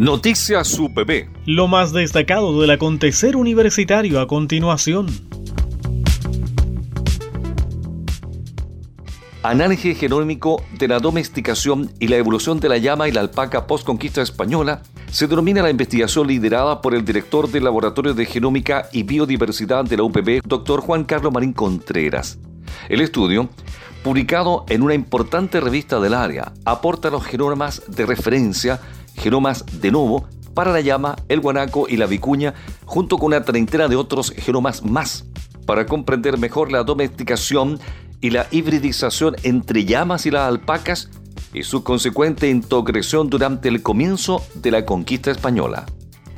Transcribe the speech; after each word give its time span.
Noticias 0.00 0.78
UPB. 0.78 1.28
Lo 1.44 1.68
más 1.68 1.92
destacado 1.92 2.58
del 2.58 2.70
acontecer 2.70 3.36
universitario 3.36 4.18
a 4.18 4.26
continuación. 4.26 5.08
Análisis 9.42 9.98
genómico 9.98 10.64
de 10.78 10.88
la 10.88 11.00
domesticación 11.00 11.92
y 12.00 12.08
la 12.08 12.16
evolución 12.16 12.60
de 12.60 12.70
la 12.70 12.78
llama 12.78 13.08
y 13.08 13.12
la 13.12 13.20
alpaca 13.20 13.66
postconquista 13.66 14.22
española 14.22 14.80
se 15.10 15.26
denomina 15.26 15.60
la 15.60 15.68
investigación 15.68 16.28
liderada 16.28 16.80
por 16.80 16.94
el 16.94 17.04
director 17.04 17.50
del 17.50 17.64
Laboratorio 17.64 18.14
de 18.14 18.24
Genómica 18.24 18.88
y 18.94 19.02
Biodiversidad 19.02 19.84
de 19.84 19.98
la 19.98 20.04
UPB, 20.04 20.40
doctor 20.46 20.80
Juan 20.80 21.04
Carlos 21.04 21.30
Marín 21.30 21.52
Contreras. 21.52 22.38
El 22.88 23.02
estudio, 23.02 23.50
publicado 24.02 24.64
en 24.70 24.80
una 24.80 24.94
importante 24.94 25.60
revista 25.60 26.00
del 26.00 26.14
área, 26.14 26.54
aporta 26.64 27.10
los 27.10 27.22
genomas 27.26 27.82
de 27.86 28.06
referencia 28.06 28.80
genomas 29.16 29.64
de 29.80 29.90
nuevo 29.90 30.26
para 30.54 30.72
la 30.72 30.80
llama, 30.80 31.16
el 31.28 31.40
guanaco 31.40 31.86
y 31.88 31.96
la 31.96 32.06
vicuña, 32.06 32.54
junto 32.84 33.18
con 33.18 33.28
una 33.28 33.44
treintena 33.44 33.88
de 33.88 33.96
otros 33.96 34.32
genomas 34.36 34.84
más, 34.84 35.24
para 35.66 35.86
comprender 35.86 36.38
mejor 36.38 36.72
la 36.72 36.82
domesticación 36.82 37.78
y 38.20 38.30
la 38.30 38.46
hibridización 38.50 39.36
entre 39.42 39.84
llamas 39.84 40.26
y 40.26 40.30
las 40.30 40.48
alpacas 40.48 41.10
y 41.54 41.62
su 41.62 41.82
consecuente 41.82 42.48
integración 42.48 43.30
durante 43.30 43.68
el 43.68 43.82
comienzo 43.82 44.44
de 44.54 44.70
la 44.70 44.84
conquista 44.84 45.30
española. 45.30 45.86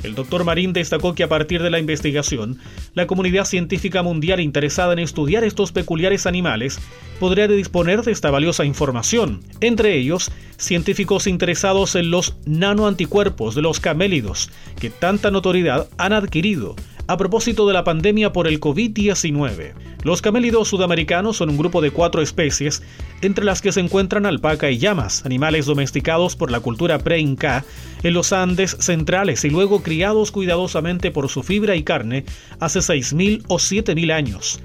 El 0.03 0.15
doctor 0.15 0.45
Marín 0.45 0.73
destacó 0.73 1.15
que 1.15 1.23
a 1.23 1.29
partir 1.29 1.63
de 1.63 1.71
la 1.71 1.79
investigación, 1.79 2.59
la 2.95 3.07
comunidad 3.07 3.45
científica 3.45 4.03
mundial 4.03 4.41
interesada 4.41 4.93
en 4.93 4.99
estudiar 4.99 5.45
estos 5.45 5.73
peculiares 5.73 6.27
animales 6.27 6.81
podría 7.21 7.47
disponer 7.47 8.03
de 8.03 8.13
esta 8.13 8.31
valiosa 8.31 8.65
información, 8.65 9.43
entre 9.61 9.97
ellos 9.97 10.31
científicos 10.57 11.27
interesados 11.27 11.95
en 11.95 12.11
los 12.11 12.37
nanoanticuerpos 12.47 13.55
de 13.55 13.63
los 13.63 13.81
camélidos, 13.81 14.51
que 14.81 14.91
tanta 14.91 15.31
notoriedad 15.31 15.89
han 15.99 16.13
adquirido 16.13 16.77
a 17.07 17.17
propósito 17.17 17.67
de 17.67 17.75
la 17.75 17.85
pandemia 17.85 18.33
por 18.33 18.47
el 18.47 18.61
COVID-19. 18.61 19.75
Los 20.03 20.23
camélidos 20.23 20.69
sudamericanos 20.69 21.37
son 21.37 21.51
un 21.51 21.59
grupo 21.59 21.81
de 21.81 21.91
cuatro 21.91 22.23
especies, 22.23 22.83
entre 23.21 23.45
las 23.45 23.63
que 23.63 23.73
se 23.73 23.81
encuentran 23.81 24.27
alpaca 24.27 24.71
y 24.71 24.79
llamas, 24.79 25.25
animales 25.25 25.67
domesticados 25.67 26.37
por 26.37 26.51
la 26.51 26.61
cultura 26.61 26.99
pre-inca 26.99 27.65
en 28.03 28.15
los 28.15 28.33
Andes 28.33 28.77
centrales 28.81 29.45
y 29.45 29.51
luego 29.51 29.83
criados 29.83 30.33
cuidadosamente 30.33 31.11
por 31.11 31.29
su 31.29 31.43
fibra 31.43 31.77
y 31.77 31.83
carne 31.83 32.25
hace 32.61 32.81
6.000 32.81 33.45
o 33.49 33.57
7.000 33.57 34.13
años. 34.13 34.61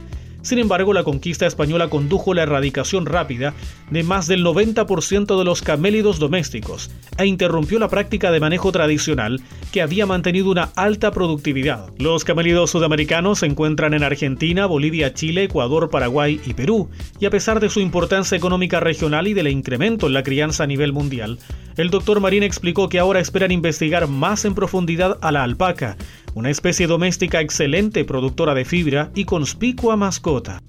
Sin 0.47 0.59
embargo, 0.59 0.93
la 0.93 1.03
conquista 1.03 1.45
española 1.45 1.89
condujo 1.89 2.33
la 2.33 2.43
erradicación 2.43 3.05
rápida 3.05 3.53
de 3.91 4.03
más 4.03 4.27
del 4.27 4.45
90% 4.45 5.37
de 5.37 5.43
los 5.43 5.61
camélidos 5.61 6.19
domésticos 6.19 6.89
e 7.17 7.25
interrumpió 7.25 7.79
la 7.79 7.89
práctica 7.89 8.31
de 8.31 8.39
manejo 8.39 8.71
tradicional 8.71 9.41
que 9.73 9.81
había 9.81 10.05
mantenido 10.05 10.49
una 10.49 10.69
alta 10.77 11.11
productividad. 11.11 11.89
Los 11.97 12.23
camélidos 12.23 12.71
sudamericanos 12.71 13.39
se 13.39 13.45
encuentran 13.47 13.93
en 13.93 14.03
Argentina, 14.03 14.67
Bolivia, 14.67 15.13
Chile, 15.13 15.43
Ecuador, 15.43 15.89
Paraguay 15.89 16.39
y 16.45 16.53
Perú, 16.53 16.89
y 17.19 17.25
a 17.25 17.29
pesar 17.29 17.59
de 17.59 17.69
su 17.69 17.81
importancia 17.81 18.37
económica 18.37 18.79
regional 18.79 19.27
y 19.27 19.33
del 19.33 19.49
incremento 19.49 20.07
en 20.07 20.13
la 20.13 20.23
crianza 20.23 20.63
a 20.63 20.67
nivel 20.67 20.93
mundial, 20.93 21.39
el 21.75 21.89
doctor 21.89 22.21
Marín 22.21 22.43
explicó 22.43 22.87
que 22.87 22.99
ahora 22.99 23.19
esperan 23.19 23.51
investigar 23.51 24.07
más 24.07 24.45
en 24.45 24.55
profundidad 24.55 25.19
a 25.21 25.33
la 25.33 25.43
alpaca, 25.43 25.97
una 26.37 26.51
especie 26.51 26.85
doméstica 26.85 27.41
excelente 27.41 28.05
productora 28.05 28.53
de 28.53 28.63
fibra 28.63 29.09
y 29.15 29.25
conspicua 29.25 29.95
mascota. 29.95 30.61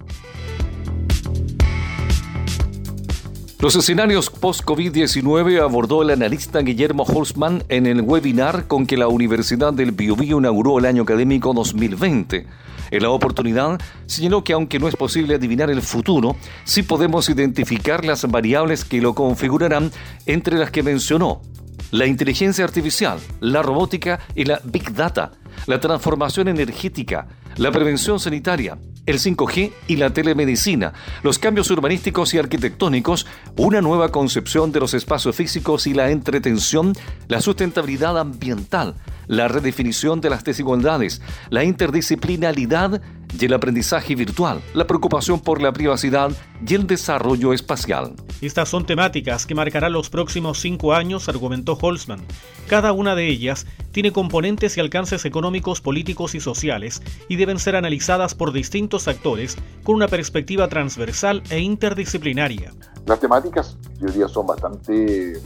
Los 3.59 3.75
escenarios 3.75 4.31
post-COVID-19 4.31 5.61
abordó 5.61 6.01
el 6.01 6.09
analista 6.09 6.61
Guillermo 6.61 7.03
Holzman 7.03 7.63
en 7.69 7.85
el 7.85 8.01
webinar 8.01 8.65
con 8.65 8.87
que 8.87 8.97
la 8.97 9.09
Universidad 9.09 9.71
del 9.71 9.91
Biobío 9.91 10.39
inauguró 10.39 10.79
el 10.79 10.85
año 10.85 11.03
académico 11.03 11.53
2020. 11.53 12.47
En 12.89 13.03
la 13.03 13.11
oportunidad, 13.11 13.79
señaló 14.07 14.43
que 14.43 14.53
aunque 14.53 14.79
no 14.79 14.87
es 14.87 14.95
posible 14.95 15.35
adivinar 15.35 15.69
el 15.69 15.83
futuro, 15.83 16.35
sí 16.63 16.81
podemos 16.81 17.29
identificar 17.29 18.03
las 18.03 18.25
variables 18.25 18.85
que 18.85 19.01
lo 19.01 19.13
configurarán, 19.13 19.91
entre 20.25 20.57
las 20.57 20.71
que 20.71 20.81
mencionó 20.81 21.43
la 21.91 22.05
inteligencia 22.05 22.63
artificial, 22.63 23.19
la 23.39 23.61
robótica 23.61 24.19
y 24.35 24.45
la 24.45 24.61
big 24.63 24.93
data, 24.93 25.31
la 25.65 25.79
transformación 25.79 26.47
energética, 26.47 27.27
la 27.57 27.71
prevención 27.71 28.19
sanitaria, 28.19 28.77
el 29.05 29.17
5G 29.17 29.71
y 29.87 29.95
la 29.95 30.11
telemedicina, 30.11 30.93
los 31.23 31.39
cambios 31.39 31.71
urbanísticos 31.71 32.33
y 32.33 32.37
arquitectónicos, 32.37 33.25
una 33.57 33.81
nueva 33.81 34.09
concepción 34.09 34.71
de 34.71 34.79
los 34.79 34.93
espacios 34.93 35.35
físicos 35.35 35.87
y 35.87 35.93
la 35.93 36.11
entretención, 36.11 36.93
la 37.27 37.41
sustentabilidad 37.41 38.19
ambiental, 38.19 38.95
la 39.27 39.47
redefinición 39.47 40.21
de 40.21 40.29
las 40.29 40.43
desigualdades, 40.43 41.21
la 41.49 41.63
interdisciplinaridad 41.63 43.01
y 43.37 43.45
el 43.45 43.53
aprendizaje 43.53 44.15
virtual, 44.15 44.61
la 44.73 44.87
preocupación 44.87 45.39
por 45.39 45.61
la 45.61 45.71
privacidad 45.71 46.31
y 46.65 46.75
el 46.75 46.87
desarrollo 46.87 47.53
espacial. 47.53 48.13
Estas 48.41 48.69
son 48.69 48.85
temáticas 48.85 49.45
que 49.45 49.55
marcarán 49.55 49.93
los 49.93 50.09
próximos 50.09 50.59
cinco 50.59 50.93
años, 50.93 51.29
argumentó 51.29 51.77
Holzman. 51.79 52.25
Cada 52.67 52.91
una 52.91 53.15
de 53.15 53.27
ellas 53.27 53.67
tiene 53.91 54.11
componentes 54.11 54.77
y 54.77 54.79
alcances 54.79 55.25
económicos, 55.25 55.81
políticos 55.81 56.35
y 56.35 56.39
sociales 56.39 57.01
y 57.27 57.35
deben 57.35 57.59
ser 57.59 57.75
analizadas 57.75 58.35
por 58.35 58.51
distintos 58.51 59.07
actores 59.07 59.57
con 59.83 59.95
una 59.95 60.07
perspectiva 60.07 60.67
transversal 60.67 61.43
e 61.49 61.59
interdisciplinaria. 61.59 62.71
Las 63.05 63.19
temáticas, 63.19 63.77
yo 63.99 64.07
diría, 64.07 64.27
son 64.27 64.47
bastante 64.47 65.41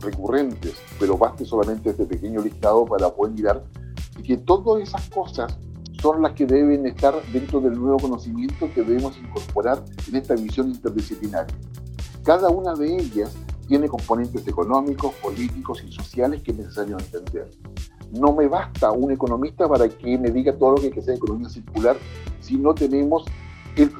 recurrentes, 0.00 0.74
pero 0.98 1.18
baste 1.18 1.44
solamente 1.44 1.90
este 1.90 2.04
pequeño 2.04 2.42
listado 2.42 2.84
para 2.86 3.10
poder 3.10 3.34
mirar 3.34 3.64
que 4.24 4.36
todas 4.36 4.82
esas 4.82 5.08
cosas 5.10 5.56
son 6.04 6.20
las 6.20 6.34
que 6.34 6.44
deben 6.44 6.86
estar 6.86 7.14
dentro 7.32 7.62
del 7.62 7.80
nuevo 7.80 7.96
conocimiento 7.96 8.68
que 8.74 8.82
debemos 8.82 9.16
incorporar 9.16 9.82
en 10.06 10.16
esta 10.16 10.34
visión 10.34 10.68
interdisciplinaria. 10.68 11.56
Cada 12.22 12.50
una 12.50 12.74
de 12.74 12.94
ellas 12.94 13.34
tiene 13.66 13.88
componentes 13.88 14.46
económicos, 14.46 15.14
políticos 15.14 15.82
y 15.82 15.90
sociales 15.90 16.42
que 16.42 16.50
es 16.50 16.58
necesario 16.58 16.98
entender. 16.98 17.48
No 18.12 18.34
me 18.34 18.48
basta 18.48 18.92
un 18.92 19.12
economista 19.12 19.66
para 19.66 19.88
que 19.88 20.18
me 20.18 20.30
diga 20.30 20.54
todo 20.54 20.72
lo 20.72 20.82
que 20.82 20.90
que 20.90 21.00
economía 21.00 21.48
circular 21.48 21.96
si 22.38 22.58
no 22.58 22.74
tenemos 22.74 23.24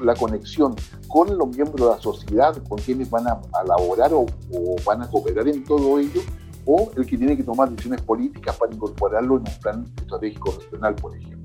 la 0.03 0.13
conexión 0.13 0.75
con 1.07 1.35
los 1.35 1.47
miembros 1.57 1.89
de 1.89 1.95
la 1.95 1.99
sociedad, 1.99 2.55
con 2.69 2.77
quienes 2.77 3.09
van 3.09 3.25
a, 3.29 3.41
elaborar 3.63 4.13
o, 4.13 4.27
o, 4.53 4.75
van 4.85 5.01
a 5.01 5.09
cooperar 5.09 5.47
en 5.47 5.63
todo 5.63 5.97
ello, 5.97 6.21
o 6.67 6.91
el 6.97 7.07
que 7.07 7.17
tiene 7.17 7.35
que 7.35 7.43
tomar 7.43 7.71
decisiones 7.71 8.03
políticas 8.03 8.55
para 8.57 8.71
incorporarlo 8.71 9.37
en 9.37 9.41
un 9.41 9.59
plan 9.59 9.85
estratégico 9.97 10.51
regional, 10.51 10.93
por 10.93 11.17
ejemplo. 11.17 11.44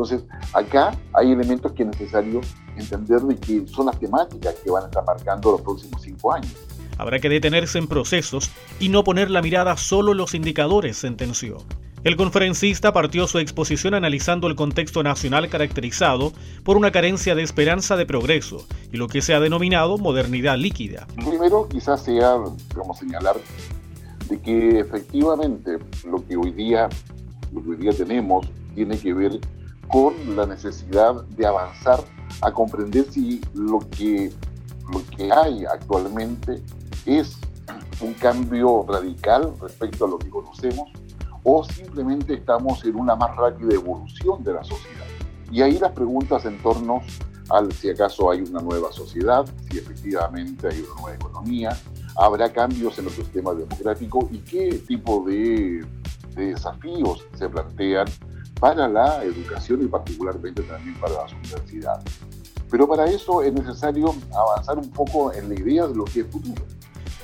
Entonces, 0.00 0.26
acá 0.54 0.96
hay 1.12 1.32
elementos 1.32 1.72
que 1.72 1.82
es 1.82 1.88
necesario 1.90 2.40
entender 2.74 3.20
de 3.20 3.36
que 3.36 3.66
son 3.68 3.84
las 3.84 3.98
temáticas 3.98 4.54
que 4.64 4.70
van 4.70 4.84
a 4.84 4.86
estar 4.86 5.04
marcando 5.04 5.52
los 5.52 5.60
próximos 5.60 6.00
cinco 6.00 6.32
años. 6.32 6.54
Habrá 6.96 7.18
que 7.18 7.28
detenerse 7.28 7.78
en 7.78 7.86
procesos 7.86 8.50
y 8.78 8.88
no 8.88 9.04
poner 9.04 9.30
la 9.30 9.42
mirada 9.42 9.76
solo 9.76 10.12
en 10.12 10.18
los 10.18 10.34
indicadores, 10.34 10.96
sentenció. 10.96 11.58
El 12.02 12.16
conferencista 12.16 12.94
partió 12.94 13.26
su 13.26 13.40
exposición 13.40 13.92
analizando 13.92 14.46
el 14.46 14.56
contexto 14.56 15.02
nacional 15.02 15.50
caracterizado 15.50 16.32
por 16.64 16.78
una 16.78 16.92
carencia 16.92 17.34
de 17.34 17.42
esperanza 17.42 17.98
de 17.98 18.06
progreso 18.06 18.66
y 18.90 18.96
lo 18.96 19.06
que 19.06 19.20
se 19.20 19.34
ha 19.34 19.40
denominado 19.40 19.98
modernidad 19.98 20.56
líquida. 20.56 21.06
Primero, 21.16 21.68
quizás 21.68 22.02
sea, 22.02 22.38
digamos, 22.70 22.98
señalar 22.98 23.36
de 24.30 24.40
que 24.40 24.80
efectivamente 24.80 25.76
lo 26.10 26.26
que 26.26 26.38
hoy 26.38 26.52
día, 26.52 26.88
lo 27.52 27.62
que 27.62 27.68
hoy 27.68 27.76
día 27.76 27.92
tenemos 27.92 28.46
tiene 28.74 28.98
que 28.98 29.12
ver 29.12 29.38
con 29.92 30.14
la 30.36 30.46
necesidad 30.46 31.22
de 31.24 31.46
avanzar 31.46 32.00
a 32.42 32.52
comprender 32.52 33.10
si 33.10 33.40
lo 33.54 33.80
que, 33.90 34.32
lo 34.92 35.04
que 35.16 35.32
hay 35.32 35.64
actualmente 35.64 36.62
es 37.06 37.38
un 38.00 38.14
cambio 38.14 38.84
radical 38.88 39.52
respecto 39.60 40.04
a 40.04 40.08
lo 40.08 40.18
que 40.18 40.30
conocemos 40.30 40.90
o 41.42 41.64
simplemente 41.64 42.34
estamos 42.34 42.84
en 42.84 42.96
una 42.96 43.16
más 43.16 43.34
rápida 43.36 43.74
evolución 43.74 44.44
de 44.44 44.54
la 44.54 44.64
sociedad. 44.64 45.06
Y 45.50 45.62
ahí 45.62 45.78
las 45.78 45.92
preguntas 45.92 46.44
en 46.44 46.58
torno 46.62 47.00
al 47.48 47.72
si 47.72 47.90
acaso 47.90 48.30
hay 48.30 48.42
una 48.42 48.60
nueva 48.60 48.92
sociedad, 48.92 49.44
si 49.70 49.78
efectivamente 49.78 50.68
hay 50.68 50.80
una 50.80 51.00
nueva 51.00 51.16
economía, 51.16 51.76
habrá 52.16 52.52
cambios 52.52 52.96
en 52.98 53.04
nuestro 53.04 53.24
sistema 53.24 53.52
democrático 53.54 54.28
y 54.30 54.38
qué 54.38 54.80
tipo 54.86 55.24
de, 55.26 55.84
de 56.36 56.46
desafíos 56.46 57.26
se 57.34 57.48
plantean 57.48 58.06
para 58.60 58.86
la 58.86 59.24
educación 59.24 59.82
y 59.82 59.86
particularmente 59.88 60.62
también 60.62 60.94
para 61.00 61.14
las 61.14 61.32
universidades. 61.32 62.04
Pero 62.70 62.86
para 62.86 63.06
eso 63.06 63.42
es 63.42 63.52
necesario 63.52 64.14
avanzar 64.32 64.78
un 64.78 64.90
poco 64.90 65.32
en 65.32 65.48
la 65.48 65.54
idea 65.58 65.86
de 65.86 65.94
lo 65.96 66.04
que 66.04 66.20
es 66.20 66.26
futuro. 66.26 66.62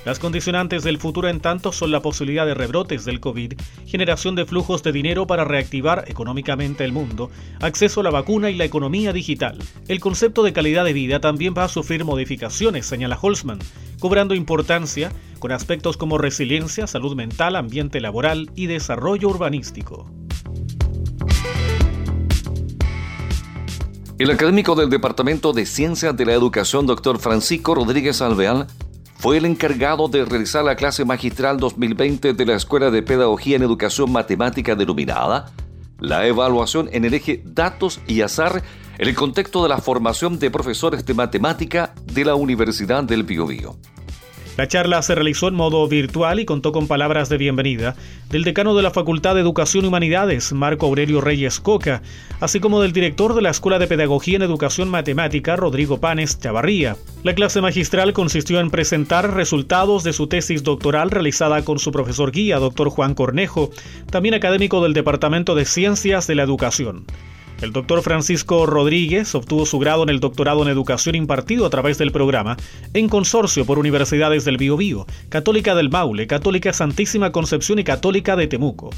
Las 0.06 0.20
condicionantes 0.20 0.84
del 0.84 0.98
futuro 0.98 1.28
en 1.28 1.40
tanto 1.40 1.72
son 1.72 1.90
la 1.90 2.00
posibilidad 2.00 2.46
de 2.46 2.54
rebrotes 2.54 3.04
del 3.04 3.18
COVID, 3.18 3.54
generación 3.86 4.36
de 4.36 4.46
flujos 4.46 4.84
de 4.84 4.92
dinero 4.92 5.26
para 5.26 5.44
reactivar 5.44 6.04
económicamente 6.06 6.84
el 6.84 6.92
mundo, 6.92 7.28
acceso 7.60 8.00
a 8.00 8.04
la 8.04 8.10
vacuna 8.10 8.48
y 8.48 8.54
la 8.54 8.64
economía 8.64 9.12
digital. 9.12 9.58
El 9.88 9.98
concepto 9.98 10.44
de 10.44 10.52
calidad 10.52 10.84
de 10.84 10.92
vida 10.92 11.18
también 11.18 11.54
va 11.58 11.64
a 11.64 11.68
sufrir 11.68 12.04
modificaciones, 12.04 12.86
señala 12.86 13.18
Holzman, 13.20 13.58
cobrando 13.98 14.36
importancia 14.36 15.10
con 15.40 15.50
aspectos 15.50 15.96
como 15.96 16.18
resiliencia, 16.18 16.86
salud 16.86 17.16
mental, 17.16 17.56
ambiente 17.56 18.00
laboral 18.00 18.48
y 18.54 18.66
desarrollo 18.66 19.28
urbanístico. 19.28 20.08
El 24.18 24.30
académico 24.30 24.74
del 24.74 24.88
Departamento 24.88 25.52
de 25.52 25.66
Ciencias 25.66 26.16
de 26.16 26.24
la 26.24 26.32
Educación, 26.32 26.86
doctor 26.86 27.18
Francisco 27.18 27.74
Rodríguez 27.74 28.22
Alveal, 28.22 28.66
fue 29.18 29.36
el 29.36 29.44
encargado 29.44 30.08
de 30.08 30.24
realizar 30.24 30.64
la 30.64 30.74
clase 30.74 31.04
magistral 31.04 31.58
2020 31.58 32.32
de 32.32 32.46
la 32.46 32.54
Escuela 32.54 32.90
de 32.90 33.02
Pedagogía 33.02 33.56
en 33.56 33.62
Educación 33.62 34.10
Matemática 34.10 34.74
denominada 34.74 35.52
la 35.98 36.26
evaluación 36.26 36.88
en 36.92 37.04
el 37.04 37.12
eje 37.12 37.42
datos 37.44 38.00
y 38.06 38.22
azar 38.22 38.62
en 38.96 39.08
el 39.08 39.14
contexto 39.14 39.62
de 39.62 39.68
la 39.68 39.78
formación 39.78 40.38
de 40.38 40.50
profesores 40.50 41.04
de 41.04 41.12
matemática 41.12 41.92
de 42.04 42.24
la 42.24 42.36
Universidad 42.36 43.04
del 43.04 43.22
Biobío. 43.22 43.76
La 44.56 44.66
charla 44.68 45.02
se 45.02 45.14
realizó 45.14 45.48
en 45.48 45.54
modo 45.54 45.86
virtual 45.86 46.40
y 46.40 46.46
contó 46.46 46.72
con 46.72 46.88
palabras 46.88 47.28
de 47.28 47.36
bienvenida 47.36 47.94
del 48.30 48.42
decano 48.42 48.74
de 48.74 48.82
la 48.82 48.90
Facultad 48.90 49.34
de 49.34 49.42
Educación 49.42 49.84
y 49.84 49.88
Humanidades, 49.88 50.54
Marco 50.54 50.86
Aurelio 50.86 51.20
Reyes 51.20 51.60
Coca, 51.60 52.00
así 52.40 52.58
como 52.58 52.80
del 52.80 52.94
director 52.94 53.34
de 53.34 53.42
la 53.42 53.50
Escuela 53.50 53.78
de 53.78 53.86
Pedagogía 53.86 54.36
en 54.36 54.42
Educación 54.42 54.88
Matemática, 54.88 55.56
Rodrigo 55.56 56.00
Panes 56.00 56.40
Chavarría. 56.40 56.96
La 57.22 57.34
clase 57.34 57.60
magistral 57.60 58.14
consistió 58.14 58.58
en 58.60 58.70
presentar 58.70 59.34
resultados 59.34 60.04
de 60.04 60.14
su 60.14 60.26
tesis 60.26 60.62
doctoral 60.62 61.10
realizada 61.10 61.62
con 61.62 61.78
su 61.78 61.92
profesor 61.92 62.32
guía, 62.32 62.58
doctor 62.58 62.88
Juan 62.88 63.14
Cornejo, 63.14 63.70
también 64.10 64.34
académico 64.34 64.82
del 64.82 64.94
Departamento 64.94 65.54
de 65.54 65.66
Ciencias 65.66 66.26
de 66.26 66.34
la 66.34 66.44
Educación. 66.44 67.04
El 67.60 67.72
doctor 67.72 68.02
Francisco 68.02 68.66
Rodríguez 68.66 69.34
obtuvo 69.34 69.64
su 69.64 69.78
grado 69.78 70.02
en 70.02 70.10
el 70.10 70.20
doctorado 70.20 70.62
en 70.62 70.68
educación 70.68 71.14
impartido 71.14 71.64
a 71.64 71.70
través 71.70 71.96
del 71.96 72.12
programa 72.12 72.56
en 72.92 73.08
consorcio 73.08 73.64
por 73.64 73.78
universidades 73.78 74.44
del 74.44 74.58
Biobío, 74.58 75.06
Católica 75.30 75.74
del 75.74 75.88
Maule, 75.88 76.26
Católica 76.26 76.72
Santísima 76.72 77.32
Concepción 77.32 77.78
y 77.78 77.84
Católica 77.84 78.36
de 78.36 78.46
Temuco 78.46 78.90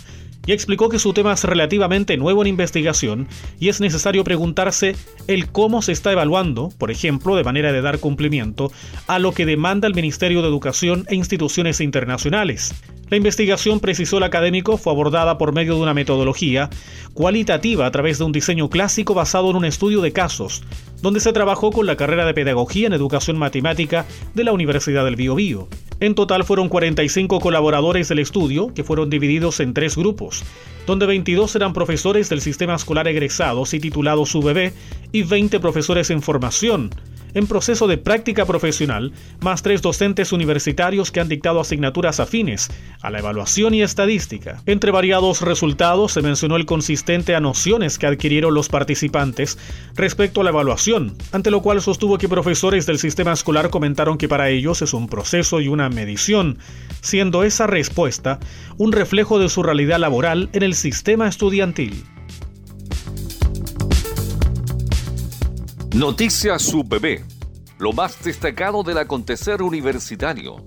y 0.48 0.52
explicó 0.52 0.88
que 0.88 0.98
su 0.98 1.12
tema 1.12 1.34
es 1.34 1.44
relativamente 1.44 2.16
nuevo 2.16 2.40
en 2.40 2.48
investigación 2.48 3.28
y 3.60 3.68
es 3.68 3.82
necesario 3.82 4.24
preguntarse 4.24 4.96
el 5.26 5.52
cómo 5.52 5.82
se 5.82 5.92
está 5.92 6.10
evaluando, 6.10 6.70
por 6.78 6.90
ejemplo, 6.90 7.36
de 7.36 7.44
manera 7.44 7.70
de 7.70 7.82
dar 7.82 7.98
cumplimiento 7.98 8.72
a 9.06 9.18
lo 9.18 9.32
que 9.32 9.44
demanda 9.44 9.86
el 9.86 9.94
Ministerio 9.94 10.40
de 10.40 10.48
Educación 10.48 11.04
e 11.08 11.16
instituciones 11.16 11.82
internacionales. 11.82 12.74
La 13.10 13.16
investigación, 13.16 13.80
precisó 13.80 14.18
el 14.18 14.24
académico, 14.24 14.76
fue 14.76 14.92
abordada 14.92 15.38
por 15.38 15.52
medio 15.52 15.76
de 15.76 15.80
una 15.80 15.94
metodología 15.94 16.68
cualitativa 17.14 17.86
a 17.86 17.90
través 17.90 18.18
de 18.18 18.24
un 18.24 18.32
diseño 18.32 18.68
clásico 18.68 19.14
basado 19.14 19.48
en 19.50 19.56
un 19.56 19.64
estudio 19.64 20.02
de 20.02 20.12
casos, 20.12 20.62
donde 21.00 21.20
se 21.20 21.32
trabajó 21.32 21.70
con 21.70 21.86
la 21.86 21.96
carrera 21.96 22.26
de 22.26 22.34
Pedagogía 22.34 22.86
en 22.86 22.92
Educación 22.92 23.38
Matemática 23.38 24.04
de 24.34 24.44
la 24.44 24.52
Universidad 24.52 25.06
del 25.06 25.16
Biobío. 25.16 25.68
En 26.00 26.14
total 26.14 26.44
fueron 26.44 26.68
45 26.68 27.40
colaboradores 27.40 28.08
del 28.08 28.18
estudio, 28.18 28.72
que 28.74 28.84
fueron 28.84 29.08
divididos 29.08 29.58
en 29.60 29.72
tres 29.72 29.96
grupos, 29.96 30.44
donde 30.86 31.06
22 31.06 31.56
eran 31.56 31.72
profesores 31.72 32.28
del 32.28 32.42
sistema 32.42 32.74
escolar 32.74 33.08
egresados 33.08 33.72
y 33.74 33.80
titulados 33.80 34.34
UBB 34.34 34.72
y 35.12 35.22
20 35.22 35.58
profesores 35.60 36.10
en 36.10 36.22
formación, 36.22 36.90
en 37.34 37.46
proceso 37.46 37.86
de 37.86 37.98
práctica 37.98 38.46
profesional, 38.46 39.12
más 39.40 39.62
tres 39.62 39.82
docentes 39.82 40.32
universitarios 40.32 41.10
que 41.10 41.20
han 41.20 41.28
dictado 41.28 41.60
asignaturas 41.60 42.20
afines 42.20 42.68
a 43.00 43.10
la 43.10 43.18
evaluación 43.18 43.74
y 43.74 43.82
estadística. 43.82 44.62
Entre 44.66 44.90
variados 44.90 45.42
resultados 45.42 46.12
se 46.12 46.22
mencionó 46.22 46.56
el 46.56 46.66
consistente 46.66 47.34
a 47.34 47.40
nociones 47.40 47.98
que 47.98 48.06
adquirieron 48.06 48.54
los 48.54 48.68
participantes 48.68 49.58
respecto 49.94 50.40
a 50.40 50.44
la 50.44 50.50
evaluación, 50.50 51.16
ante 51.32 51.50
lo 51.50 51.62
cual 51.62 51.80
sostuvo 51.80 52.18
que 52.18 52.28
profesores 52.28 52.86
del 52.86 52.98
sistema 52.98 53.32
escolar 53.32 53.70
comentaron 53.70 54.18
que 54.18 54.28
para 54.28 54.50
ellos 54.50 54.82
es 54.82 54.94
un 54.94 55.08
proceso 55.08 55.60
y 55.60 55.68
una 55.68 55.88
medición, 55.88 56.58
siendo 57.00 57.44
esa 57.44 57.66
respuesta 57.66 58.38
un 58.76 58.92
reflejo 58.92 59.38
de 59.38 59.48
su 59.48 59.62
realidad 59.62 59.98
laboral 59.98 60.48
en 60.52 60.62
el 60.62 60.74
sistema 60.74 61.28
estudiantil. 61.28 62.04
Noticias 65.98 66.72
Bebé, 66.86 67.24
lo 67.80 67.92
más 67.92 68.22
destacado 68.22 68.84
del 68.84 68.98
acontecer 68.98 69.62
universitario. 69.62 70.64